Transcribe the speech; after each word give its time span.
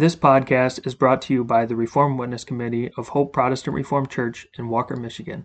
This 0.00 0.16
podcast 0.16 0.86
is 0.86 0.94
brought 0.94 1.20
to 1.20 1.34
you 1.34 1.44
by 1.44 1.66
the 1.66 1.76
Reformed 1.76 2.18
Witness 2.18 2.42
Committee 2.42 2.90
of 2.96 3.08
Hope 3.08 3.34
Protestant 3.34 3.74
Reformed 3.74 4.08
Church 4.08 4.46
in 4.56 4.70
Walker, 4.70 4.96
Michigan. 4.96 5.44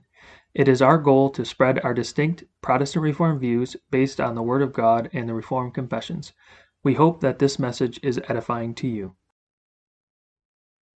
It 0.53 0.69
is 0.69 0.81
our 0.81 0.97
goal 0.97 1.29
to 1.31 1.43
spread 1.43 1.81
our 1.83 1.93
distinct 1.93 2.45
Protestant 2.61 3.03
Reformed 3.03 3.41
views 3.41 3.75
based 3.91 4.21
on 4.21 4.33
the 4.33 4.41
Word 4.41 4.61
of 4.61 4.71
God 4.71 5.09
and 5.11 5.27
the 5.27 5.33
Reformed 5.33 5.73
Confessions. 5.73 6.31
We 6.85 6.93
hope 6.93 7.19
that 7.19 7.39
this 7.39 7.59
message 7.59 7.99
is 8.01 8.21
edifying 8.29 8.73
to 8.75 8.87
you. 8.87 9.17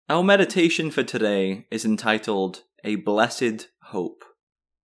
Our 0.08 0.22
meditation 0.22 0.92
for 0.92 1.02
today 1.02 1.66
is 1.68 1.84
entitled 1.84 2.62
A 2.84 2.94
Blessed 2.94 3.70
Hope. 3.86 4.22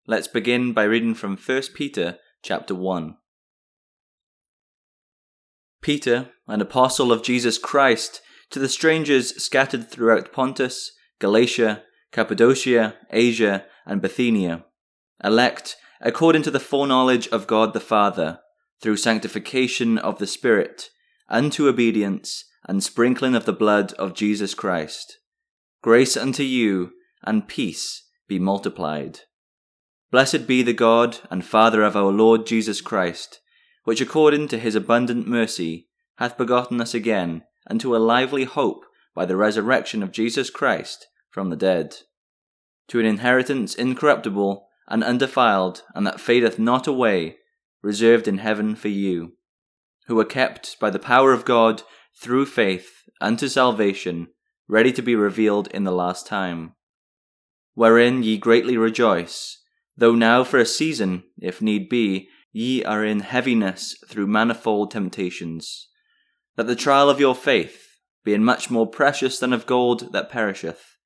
Let's 0.06 0.28
begin 0.28 0.72
by 0.72 0.84
reading 0.84 1.14
from 1.14 1.36
1 1.36 1.62
Peter 1.74 2.16
chapter 2.42 2.74
1. 2.74 3.18
Peter, 5.82 6.30
an 6.48 6.62
apostle 6.62 7.12
of 7.12 7.22
Jesus 7.22 7.58
Christ, 7.58 8.22
to 8.52 8.58
the 8.58 8.68
strangers 8.68 9.42
scattered 9.42 9.90
throughout 9.90 10.32
Pontus, 10.32 10.92
Galatia, 11.18 11.82
Cappadocia, 12.12 12.94
Asia, 13.10 13.64
and 13.86 14.00
Bithynia, 14.00 14.64
elect 15.24 15.76
according 16.00 16.42
to 16.42 16.50
the 16.50 16.60
foreknowledge 16.60 17.28
of 17.28 17.46
God 17.46 17.72
the 17.72 17.80
Father, 17.80 18.40
through 18.80 18.96
sanctification 18.96 19.98
of 19.98 20.18
the 20.18 20.26
Spirit, 20.26 20.90
unto 21.28 21.68
obedience 21.68 22.44
and 22.68 22.82
sprinkling 22.82 23.34
of 23.34 23.44
the 23.44 23.52
blood 23.52 23.92
of 23.94 24.14
Jesus 24.14 24.54
Christ. 24.54 25.18
Grace 25.82 26.16
unto 26.16 26.42
you 26.42 26.92
and 27.24 27.48
peace 27.48 28.08
be 28.28 28.38
multiplied. 28.38 29.20
Blessed 30.10 30.46
be 30.46 30.62
the 30.62 30.72
God 30.72 31.18
and 31.30 31.44
Father 31.44 31.82
of 31.82 31.96
our 31.96 32.12
Lord 32.12 32.46
Jesus 32.46 32.80
Christ, 32.80 33.40
which 33.84 34.00
according 34.00 34.48
to 34.48 34.58
his 34.58 34.74
abundant 34.74 35.26
mercy 35.26 35.88
hath 36.16 36.36
begotten 36.36 36.80
us 36.80 36.94
again 36.94 37.42
unto 37.68 37.94
a 37.94 37.98
lively 37.98 38.44
hope 38.44 38.84
by 39.14 39.24
the 39.24 39.36
resurrection 39.36 40.02
of 40.02 40.12
Jesus 40.12 40.50
Christ 40.50 41.06
from 41.30 41.50
the 41.50 41.56
dead, 41.56 41.96
to 42.88 43.00
an 43.00 43.06
inheritance 43.06 43.74
incorruptible 43.74 44.66
and 44.88 45.02
undefiled, 45.02 45.82
and 45.94 46.06
that 46.06 46.20
fadeth 46.20 46.58
not 46.58 46.86
away, 46.86 47.36
reserved 47.82 48.28
in 48.28 48.38
heaven 48.38 48.74
for 48.74 48.88
you, 48.88 49.32
who 50.06 50.18
are 50.20 50.24
kept 50.24 50.78
by 50.78 50.90
the 50.90 50.98
power 50.98 51.32
of 51.32 51.44
God 51.44 51.82
through 52.20 52.46
faith 52.46 53.02
unto 53.20 53.48
salvation, 53.48 54.28
ready 54.68 54.92
to 54.92 55.02
be 55.02 55.14
revealed 55.14 55.68
in 55.68 55.84
the 55.84 55.92
last 55.92 56.26
time, 56.26 56.74
wherein 57.74 58.22
ye 58.22 58.36
greatly 58.36 58.76
rejoice 58.76 59.62
though 59.96 60.14
now 60.14 60.44
for 60.44 60.58
a 60.58 60.66
season, 60.66 61.24
if 61.38 61.60
need 61.60 61.88
be, 61.88 62.28
ye 62.52 62.84
are 62.84 63.04
in 63.04 63.20
heaviness 63.20 63.96
through 64.08 64.26
manifold 64.26 64.90
temptations, 64.90 65.88
that 66.56 66.66
the 66.66 66.76
trial 66.76 67.08
of 67.08 67.20
your 67.20 67.34
faith, 67.34 67.96
being 68.24 68.44
much 68.44 68.70
more 68.70 68.86
precious 68.86 69.38
than 69.38 69.52
of 69.52 69.66
gold 69.66 70.12
that 70.12 70.30
perisheth, 70.30 70.96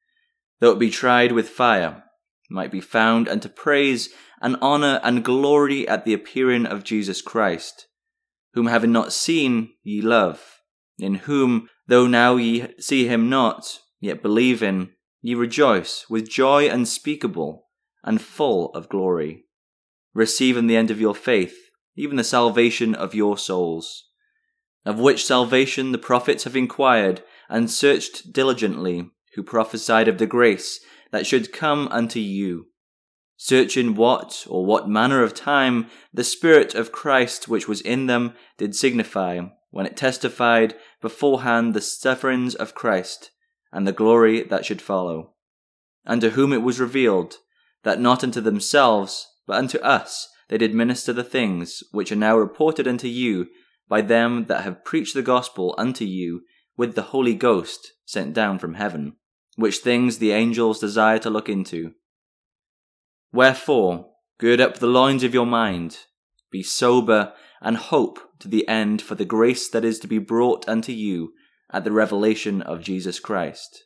though 0.60 0.72
it 0.72 0.78
be 0.78 0.90
tried 0.90 1.32
with 1.32 1.48
fire, 1.48 2.04
might 2.50 2.70
be 2.70 2.80
found 2.80 3.28
unto 3.28 3.48
praise 3.48 4.10
and 4.40 4.56
honour 4.56 5.00
and 5.02 5.24
glory 5.24 5.88
at 5.88 6.04
the 6.04 6.12
appearing 6.12 6.66
of 6.66 6.84
Jesus 6.84 7.22
Christ, 7.22 7.86
whom 8.54 8.66
having 8.66 8.92
not 8.92 9.12
seen 9.12 9.70
ye 9.82 10.00
love, 10.00 10.60
in 10.98 11.14
whom, 11.14 11.68
though 11.86 12.06
now 12.06 12.36
ye 12.36 12.68
see 12.78 13.06
him 13.06 13.28
not, 13.28 13.80
yet 14.00 14.22
believe 14.22 14.62
in, 14.62 14.90
ye 15.20 15.34
rejoice 15.34 16.06
with 16.08 16.28
joy 16.28 16.70
unspeakable 16.70 17.66
and 18.04 18.20
full 18.20 18.70
of 18.74 18.88
glory, 18.88 19.44
receiving 20.14 20.66
the 20.66 20.76
end 20.76 20.90
of 20.90 21.00
your 21.00 21.14
faith, 21.14 21.56
even 21.96 22.16
the 22.16 22.24
salvation 22.24 22.94
of 22.94 23.14
your 23.14 23.36
souls, 23.36 24.04
of 24.86 25.00
which 25.00 25.26
salvation 25.26 25.90
the 25.90 25.98
prophets 25.98 26.44
have 26.44 26.56
inquired 26.56 27.20
and 27.48 27.70
searched 27.70 28.32
diligently, 28.32 29.10
who 29.34 29.42
prophesied 29.42 30.06
of 30.06 30.18
the 30.18 30.26
grace 30.26 30.80
that 31.10 31.26
should 31.26 31.52
come 31.52 31.88
unto 31.88 32.20
you, 32.20 32.68
searching 33.36 33.96
what 33.96 34.46
or 34.48 34.64
what 34.64 34.88
manner 34.88 35.22
of 35.22 35.34
time 35.34 35.88
the 36.14 36.24
Spirit 36.24 36.74
of 36.74 36.92
Christ 36.92 37.48
which 37.48 37.66
was 37.66 37.80
in 37.80 38.06
them 38.06 38.32
did 38.56 38.76
signify, 38.76 39.40
when 39.70 39.86
it 39.86 39.96
testified 39.96 40.76
beforehand 41.02 41.74
the 41.74 41.80
sufferings 41.80 42.54
of 42.54 42.74
Christ 42.74 43.32
and 43.72 43.86
the 43.86 43.92
glory 43.92 44.42
that 44.44 44.64
should 44.64 44.80
follow, 44.80 45.34
and 46.04 46.20
to 46.20 46.30
whom 46.30 46.52
it 46.52 46.62
was 46.62 46.78
revealed 46.78 47.38
that 47.82 48.00
not 48.00 48.22
unto 48.22 48.40
themselves, 48.40 49.26
but 49.48 49.58
unto 49.58 49.78
us 49.78 50.28
they 50.48 50.58
did 50.58 50.74
minister 50.74 51.12
the 51.12 51.24
things 51.24 51.82
which 51.90 52.12
are 52.12 52.16
now 52.16 52.38
reported 52.38 52.86
unto 52.86 53.08
you 53.08 53.48
by 53.88 54.00
them 54.00 54.46
that 54.46 54.64
have 54.64 54.84
preached 54.84 55.14
the 55.14 55.22
gospel 55.22 55.74
unto 55.78 56.04
you 56.04 56.42
with 56.76 56.94
the 56.94 57.02
Holy 57.02 57.34
Ghost 57.34 57.92
sent 58.04 58.34
down 58.34 58.58
from 58.58 58.74
heaven, 58.74 59.16
which 59.56 59.78
things 59.78 60.18
the 60.18 60.32
angels 60.32 60.80
desire 60.80 61.18
to 61.18 61.30
look 61.30 61.48
into. 61.48 61.92
Wherefore, 63.32 64.10
gird 64.38 64.60
up 64.60 64.78
the 64.78 64.86
loins 64.86 65.22
of 65.22 65.34
your 65.34 65.46
mind, 65.46 65.98
be 66.50 66.62
sober, 66.62 67.32
and 67.60 67.76
hope 67.76 68.18
to 68.38 68.48
the 68.48 68.66
end 68.68 69.00
for 69.00 69.14
the 69.14 69.24
grace 69.24 69.68
that 69.68 69.84
is 69.84 69.98
to 70.00 70.06
be 70.06 70.18
brought 70.18 70.68
unto 70.68 70.92
you 70.92 71.32
at 71.72 71.84
the 71.84 71.92
revelation 71.92 72.62
of 72.62 72.82
Jesus 72.82 73.18
Christ. 73.18 73.84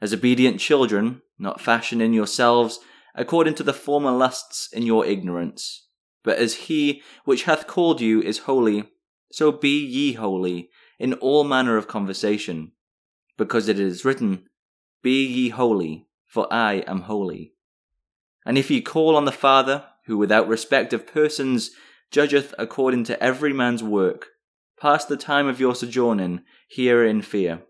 As 0.00 0.12
obedient 0.12 0.60
children, 0.60 1.22
not 1.38 1.60
fashioning 1.60 2.12
yourselves 2.12 2.80
according 3.14 3.54
to 3.54 3.62
the 3.62 3.72
former 3.72 4.10
lusts 4.10 4.68
in 4.72 4.82
your 4.82 5.06
ignorance, 5.06 5.86
but 6.24 6.38
as 6.38 6.54
he 6.54 7.02
which 7.24 7.44
hath 7.44 7.68
called 7.68 8.00
you 8.00 8.20
is 8.20 8.38
holy, 8.38 8.90
so 9.30 9.52
be 9.52 9.78
ye 9.84 10.14
holy 10.14 10.70
in 10.98 11.14
all 11.14 11.44
manner 11.44 11.76
of 11.76 11.86
conversation, 11.86 12.72
because 13.36 13.68
it 13.68 13.78
is 13.78 14.04
written, 14.04 14.48
Be 15.02 15.24
ye 15.24 15.50
holy, 15.50 16.08
for 16.26 16.52
I 16.52 16.84
am 16.86 17.02
holy. 17.02 17.54
And 18.44 18.58
if 18.58 18.70
ye 18.70 18.80
call 18.80 19.16
on 19.16 19.24
the 19.24 19.32
Father, 19.32 19.84
who 20.06 20.16
without 20.18 20.48
respect 20.48 20.92
of 20.92 21.06
persons 21.06 21.70
judgeth 22.10 22.54
according 22.58 23.04
to 23.04 23.22
every 23.22 23.52
man's 23.52 23.82
work, 23.82 24.28
pass 24.80 25.04
the 25.04 25.16
time 25.16 25.46
of 25.46 25.60
your 25.60 25.74
sojourning 25.74 26.42
here 26.68 27.04
in 27.04 27.22
fear. 27.22 27.62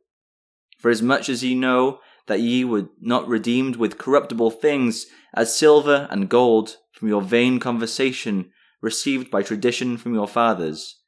For 0.78 0.90
as 0.90 1.02
much 1.02 1.28
as 1.28 1.42
ye 1.42 1.54
know 1.54 2.00
that 2.26 2.40
ye 2.40 2.64
were 2.64 2.88
not 3.00 3.28
redeemed 3.28 3.76
with 3.76 3.98
corruptible 3.98 4.50
things, 4.50 5.06
as 5.34 5.56
silver 5.56 6.08
and 6.10 6.28
gold, 6.28 6.76
from 6.92 7.08
your 7.08 7.22
vain 7.22 7.58
conversation 7.58 8.50
received 8.80 9.30
by 9.30 9.42
tradition 9.42 9.96
from 9.96 10.14
your 10.14 10.28
fathers, 10.28 11.00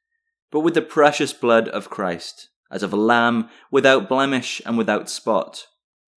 but 0.50 0.60
with 0.60 0.74
the 0.74 0.82
precious 0.82 1.32
blood 1.32 1.68
of 1.68 1.90
Christ, 1.90 2.48
as 2.70 2.82
of 2.82 2.92
a 2.92 2.96
lamb 2.96 3.48
without 3.70 4.08
blemish 4.08 4.60
and 4.66 4.76
without 4.76 5.08
spot, 5.08 5.66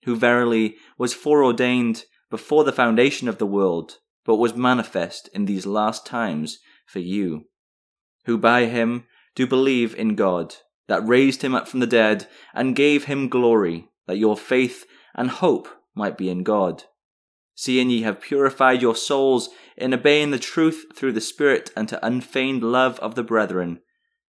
who 0.04 0.16
verily 0.16 0.76
was 0.98 1.14
foreordained 1.14 2.06
before 2.30 2.64
the 2.64 2.72
foundation 2.72 3.28
of 3.28 3.38
the 3.38 3.46
world, 3.46 3.98
but 4.26 4.38
was 4.38 4.56
manifest 4.56 5.30
in 5.34 5.46
these 5.46 5.66
last 5.66 6.06
times 6.06 6.60
for 6.86 7.00
you, 7.00 7.46
who 8.26 8.38
by 8.38 8.66
him 8.66 9.06
do 9.36 9.46
believe 9.46 9.96
in 9.96 10.16
God, 10.16 10.56
that 10.88 11.08
raised 11.08 11.42
him 11.42 11.54
up 11.54 11.68
from 11.68 11.80
the 11.80 11.88
dead 11.88 12.28
and 12.54 12.76
gave 12.76 13.06
him 13.06 13.30
glory 13.30 13.90
that 14.10 14.18
your 14.18 14.36
faith 14.36 14.88
and 15.14 15.30
hope 15.30 15.68
might 15.94 16.18
be 16.18 16.32
in 16.32 16.42
God. 16.42 16.86
Seeing 17.54 17.92
ye 17.92 18.02
have 18.02 18.20
purified 18.20 18.82
your 18.82 18.96
souls 18.96 19.50
in 19.78 19.94
obeying 19.94 20.32
the 20.32 20.40
truth 20.40 20.88
through 20.96 21.12
the 21.12 21.22
Spirit 21.22 21.70
unto 21.78 21.96
unfeigned 22.02 22.64
love 22.64 23.00
of 23.02 23.14
the 23.14 23.22
brethren, 23.22 23.82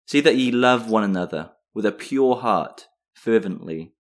see 0.06 0.20
that 0.20 0.36
ye 0.36 0.52
love 0.52 0.88
one 0.88 1.02
another 1.02 1.50
with 1.74 1.84
a 1.84 1.90
pure 1.90 2.36
heart, 2.36 2.86
fervently. 3.14 3.94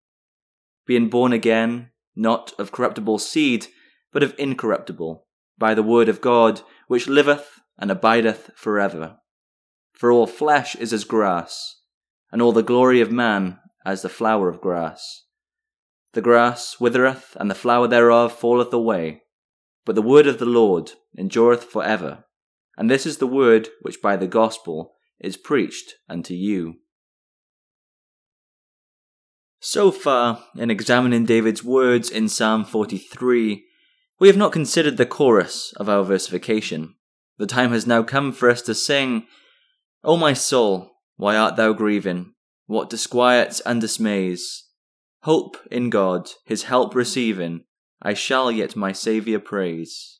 Being 0.85 1.09
born 1.09 1.33
again, 1.33 1.89
not 2.15 2.53
of 2.59 2.71
corruptible 2.71 3.17
seed, 3.17 3.65
but 4.11 4.21
of 4.21 4.35
incorruptible, 4.37 5.25
by 5.57 5.73
the 5.73 5.81
word 5.81 6.07
of 6.07 6.21
God, 6.21 6.61
which 6.87 7.07
liveth 7.07 7.61
and 7.79 7.89
abideth 7.89 8.51
for 8.55 8.79
ever. 8.79 9.17
For 9.91 10.11
all 10.11 10.27
flesh 10.27 10.75
is 10.75 10.93
as 10.93 11.03
grass, 11.03 11.77
and 12.31 12.43
all 12.43 12.51
the 12.51 12.61
glory 12.61 13.01
of 13.01 13.11
man 13.11 13.57
as 13.83 14.03
the 14.03 14.09
flower 14.09 14.49
of 14.49 14.61
grass. 14.61 15.23
The 16.13 16.21
grass 16.21 16.79
withereth, 16.79 17.35
and 17.39 17.49
the 17.49 17.55
flower 17.55 17.87
thereof 17.87 18.37
falleth 18.37 18.71
away. 18.71 19.23
But 19.85 19.95
the 19.95 20.01
word 20.01 20.27
of 20.27 20.39
the 20.39 20.45
Lord 20.45 20.93
endureth 21.17 21.63
for 21.63 21.83
ever. 21.83 22.25
And 22.77 22.89
this 22.89 23.05
is 23.05 23.17
the 23.17 23.27
word 23.27 23.69
which 23.81 24.01
by 24.01 24.15
the 24.15 24.27
gospel 24.27 24.93
is 25.19 25.37
preached 25.37 25.95
unto 26.07 26.33
you. 26.33 26.75
So 29.59 29.91
far, 29.91 30.43
in 30.57 30.69
examining 30.69 31.25
David's 31.25 31.63
words 31.63 32.09
in 32.09 32.27
Psalm 32.27 32.65
43, 32.65 33.63
we 34.19 34.27
have 34.27 34.37
not 34.37 34.51
considered 34.51 34.97
the 34.97 35.05
chorus 35.05 35.73
of 35.77 35.87
our 35.87 36.03
versification. 36.03 36.95
The 37.37 37.47
time 37.47 37.71
has 37.71 37.87
now 37.87 38.03
come 38.03 38.33
for 38.33 38.49
us 38.49 38.61
to 38.63 38.75
sing, 38.75 39.25
O 40.03 40.17
my 40.17 40.33
soul, 40.33 40.91
why 41.15 41.37
art 41.37 41.55
thou 41.55 41.73
grieving? 41.73 42.33
What 42.67 42.89
disquiets 42.89 43.61
and 43.61 43.81
dismays? 43.81 44.65
Hope 45.23 45.55
in 45.71 45.89
God, 45.89 46.29
his 46.43 46.63
help 46.63 46.93
receiving, 46.93 47.63
I 48.01 48.13
shall 48.13 48.51
yet 48.51 48.75
my 48.75 48.91
Saviour 48.91 49.39
praise. 49.39 50.19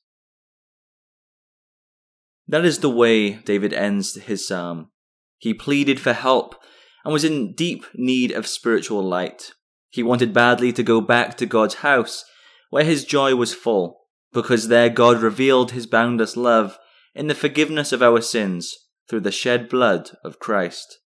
That 2.47 2.63
is 2.63 2.79
the 2.79 2.89
way 2.89 3.33
David 3.33 3.73
ends 3.73 4.15
his 4.15 4.47
psalm. 4.47 4.91
He 5.37 5.53
pleaded 5.53 5.99
for 5.99 6.13
help 6.13 6.55
and 7.03 7.11
was 7.11 7.25
in 7.25 7.53
deep 7.53 7.85
need 7.93 8.31
of 8.31 8.47
spiritual 8.47 9.03
light. 9.03 9.51
He 9.89 10.03
wanted 10.03 10.33
badly 10.33 10.71
to 10.71 10.83
go 10.83 11.01
back 11.01 11.35
to 11.35 11.45
God's 11.45 11.75
house, 11.75 12.23
where 12.69 12.85
his 12.85 13.03
joy 13.03 13.35
was 13.35 13.53
full, 13.53 14.05
because 14.31 14.69
there 14.69 14.89
God 14.89 15.21
revealed 15.21 15.71
his 15.71 15.85
boundless 15.85 16.37
love 16.37 16.79
in 17.13 17.27
the 17.27 17.35
forgiveness 17.35 17.91
of 17.91 18.01
our 18.01 18.21
sins 18.21 18.73
through 19.09 19.19
the 19.19 19.31
shed 19.33 19.67
blood 19.67 20.11
of 20.23 20.39
Christ. 20.39 20.99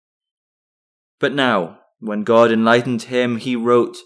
But 1.20 1.34
now, 1.34 1.80
when 2.00 2.24
God 2.24 2.52
enlightened 2.52 3.04
him, 3.04 3.38
he 3.38 3.56
wrote, 3.56 3.98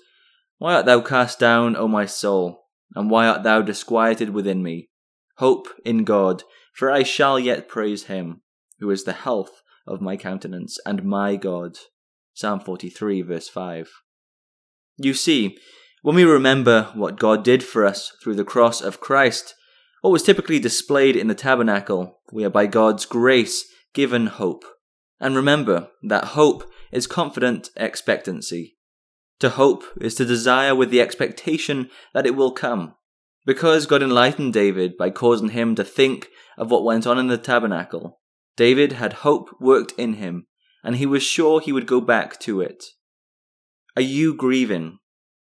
Why 0.58 0.76
art 0.76 0.86
thou 0.86 1.02
cast 1.02 1.40
down, 1.40 1.76
O 1.76 1.88
my 1.88 2.06
soul, 2.06 2.68
and 2.96 3.10
why 3.10 3.28
art 3.28 3.44
thou 3.44 3.62
disquieted 3.62 4.30
within 4.30 4.64
me? 4.64 4.90
Hope 5.38 5.68
in 5.84 6.04
God, 6.04 6.44
for 6.74 6.92
I 6.92 7.04
shall 7.04 7.40
yet 7.40 7.68
praise 7.68 8.06
him, 8.06 8.42
who 8.80 8.90
is 8.92 9.04
the 9.04 9.14
health 9.14 9.62
of 9.88 10.02
my 10.02 10.16
countenance 10.16 10.80
and 10.86 11.04
my 11.04 11.36
God. 11.36 11.78
Psalm 12.34 12.60
43, 12.60 13.22
verse 13.24 13.50
5. 13.50 13.90
You 14.98 15.14
see, 15.14 15.58
when 16.02 16.16
we 16.16 16.24
remember 16.24 16.92
what 16.94 17.20
God 17.20 17.44
did 17.44 17.64
for 17.64 17.86
us 17.86 18.16
through 18.24 18.36
the 18.36 18.46
cross 18.46 18.82
of 18.82 19.00
Christ, 19.00 19.56
what 20.02 20.12
was 20.12 20.24
typically 20.24 20.60
displayed 20.60 21.16
in 21.16 21.28
the 21.28 21.36
tabernacle, 21.36 22.20
we 22.32 22.44
are 22.44 22.50
by 22.50 22.66
God's 22.66 23.06
grace 23.06 23.66
given 23.94 24.28
hope. 24.28 24.64
And 25.20 25.36
remember 25.36 25.90
that 26.04 26.26
hope 26.26 26.64
is 26.92 27.08
confident 27.08 27.70
expectancy. 27.76 28.78
To 29.40 29.50
hope 29.50 29.84
is 30.00 30.16
to 30.16 30.26
desire 30.26 30.76
with 30.76 30.92
the 30.92 31.02
expectation 31.02 31.90
that 32.14 32.26
it 32.26 32.36
will 32.36 32.52
come. 32.52 32.96
Because 33.46 33.88
God 33.88 34.04
enlightened 34.04 34.54
David 34.54 34.98
by 34.98 35.10
causing 35.10 35.50
him 35.50 35.74
to 35.76 35.84
think 35.84 36.30
of 36.58 36.70
what 36.70 36.84
went 36.84 37.08
on 37.08 37.18
in 37.18 37.28
the 37.28 37.38
tabernacle, 37.38 38.20
David 38.56 38.94
had 38.94 39.14
hope 39.14 39.50
worked 39.60 39.94
in 39.98 40.14
him, 40.14 40.46
and 40.84 40.98
he 40.98 41.06
was 41.06 41.24
sure 41.24 41.60
he 41.60 41.72
would 41.72 41.88
go 41.88 42.02
back 42.02 42.40
to 42.42 42.62
it. 42.62 42.86
Are 43.96 44.02
you 44.02 44.36
grieving? 44.36 45.00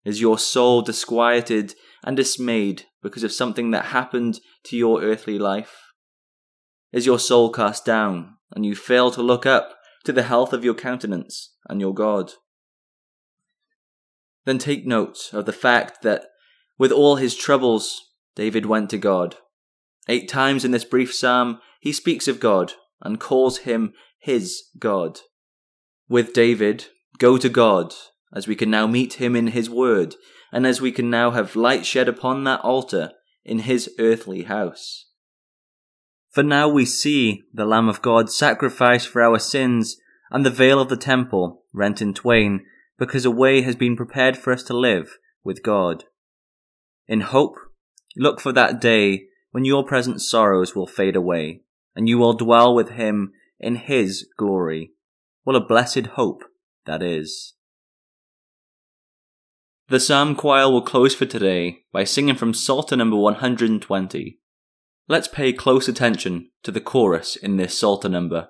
Is 0.06 0.22
your 0.22 0.38
soul 0.38 0.82
disquieted 0.82 1.76
and 2.04 2.16
dismayed 2.16 2.84
because 3.02 3.24
of 3.24 3.32
something 3.32 3.72
that 3.72 3.86
happened 3.86 4.40
to 4.66 4.78
your 4.78 5.02
earthly 5.02 5.38
life? 5.38 5.92
Is 6.92 7.06
your 7.06 7.20
soul 7.20 7.52
cast 7.52 7.86
down 7.86 8.36
and 8.52 8.66
you 8.66 8.76
fail 8.76 9.12
to 9.12 9.22
look 9.22 9.46
up 9.46 9.76
to 10.04 10.14
the 10.14 10.24
health 10.24 10.54
of 10.54 10.64
your 10.64 10.74
countenance 10.74 11.56
and 11.68 11.80
your 11.80 11.94
God? 11.94 12.34
Then 14.46 14.58
take 14.58 14.86
note 14.86 15.30
of 15.34 15.46
the 15.46 15.54
fact 15.54 16.02
that 16.02 16.26
with 16.78 16.92
all 16.92 17.16
his 17.16 17.36
troubles, 17.36 18.02
David 18.36 18.66
went 18.66 18.90
to 18.90 18.98
God. 18.98 19.38
Eight 20.10 20.28
times 20.28 20.66
in 20.66 20.72
this 20.72 20.84
brief 20.84 21.14
psalm, 21.14 21.60
he 21.80 21.94
speaks 21.94 22.28
of 22.28 22.40
God 22.40 22.74
and 23.02 23.20
calls 23.20 23.60
him 23.60 23.94
his 24.20 24.64
God. 24.78 25.20
With 26.10 26.34
David, 26.34 26.88
go 27.18 27.38
to 27.38 27.50
God, 27.50 27.94
as 28.34 28.48
we 28.48 28.56
can 28.56 28.70
now 28.70 28.88
meet 28.88 29.14
him 29.14 29.36
in 29.36 29.48
his 29.48 29.70
word, 29.70 30.16
and 30.52 30.68
as 30.68 30.82
we 30.82 30.92
can 30.92 31.10
now 31.10 31.32
have 31.32 31.56
light 31.56 31.86
shed 31.86 32.10
upon 32.10 32.44
that 32.44 32.62
altar 32.62 33.12
in 33.46 33.60
his 33.60 33.90
earthly 34.00 34.44
house. 34.44 35.06
For 36.34 36.42
now 36.42 36.68
we 36.68 36.86
see 36.86 37.44
the 37.54 37.64
Lamb 37.64 37.88
of 37.88 38.02
God 38.02 38.32
sacrificed 38.32 39.08
for 39.08 39.22
our 39.22 39.38
sins, 39.38 39.98
and 40.32 40.44
the 40.44 40.50
veil 40.50 40.80
of 40.82 40.90
the 40.90 40.98
temple 40.98 41.64
rent 41.72 42.02
in 42.02 42.16
twain, 42.16 42.66
because 42.98 43.24
a 43.24 43.30
way 43.30 43.62
has 43.62 43.76
been 43.76 43.96
prepared 43.96 44.36
for 44.36 44.52
us 44.52 44.64
to 44.64 44.74
live 44.76 45.20
with 45.44 45.62
God. 45.62 46.06
In 47.08 47.22
hope, 47.22 47.58
look 48.18 48.42
for 48.42 48.52
that 48.52 48.82
day 48.82 49.26
when 49.52 49.64
your 49.64 49.86
present 49.86 50.24
sorrows 50.24 50.76
will 50.76 50.88
fade 50.88 51.16
away, 51.16 51.62
and 51.96 52.10
you 52.10 52.18
will 52.18 52.34
dwell 52.34 52.74
with 52.74 52.90
him 52.90 53.34
in 53.60 53.76
his 53.76 54.28
glory. 54.36 54.94
What 55.44 55.56
a 55.56 55.60
blessed 55.60 56.08
hope 56.16 56.46
that 56.88 57.04
is. 57.04 57.54
The 59.90 60.00
Psalm 60.00 60.34
Choir 60.34 60.72
will 60.72 60.82
close 60.82 61.14
for 61.14 61.28
today 61.28 61.84
by 61.92 62.06
singing 62.06 62.36
from 62.36 62.56
Psalter 62.56 62.96
number 62.96 63.18
120. 63.18 64.40
Let's 65.08 65.28
pay 65.28 65.52
close 65.52 65.88
attention 65.88 66.50
to 66.64 66.72
the 66.72 66.80
chorus 66.80 67.36
in 67.36 67.58
this 67.58 67.78
Psalter 67.78 68.10
number. 68.10 68.50